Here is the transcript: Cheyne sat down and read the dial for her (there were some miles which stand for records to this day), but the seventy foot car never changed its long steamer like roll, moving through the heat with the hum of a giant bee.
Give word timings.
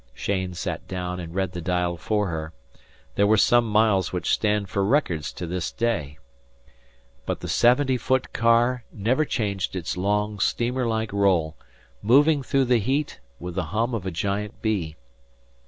Cheyne 0.15 0.55
sat 0.55 0.87
down 0.87 1.19
and 1.19 1.35
read 1.35 1.51
the 1.51 1.61
dial 1.61 1.95
for 1.95 2.25
her 2.29 2.53
(there 3.13 3.27
were 3.27 3.37
some 3.37 3.65
miles 3.69 4.11
which 4.11 4.31
stand 4.33 4.67
for 4.67 4.83
records 4.83 5.31
to 5.33 5.45
this 5.45 5.71
day), 5.71 6.17
but 7.27 7.41
the 7.41 7.47
seventy 7.47 7.97
foot 7.97 8.33
car 8.33 8.83
never 8.91 9.25
changed 9.25 9.75
its 9.75 9.95
long 9.95 10.39
steamer 10.39 10.87
like 10.87 11.13
roll, 11.13 11.55
moving 12.01 12.41
through 12.41 12.65
the 12.65 12.79
heat 12.79 13.19
with 13.39 13.53
the 13.53 13.65
hum 13.65 13.93
of 13.93 14.07
a 14.07 14.09
giant 14.09 14.59
bee. 14.59 14.95